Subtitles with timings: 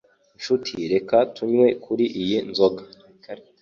[0.37, 2.83] Nshuti reka tunywe kuri iyi nzoga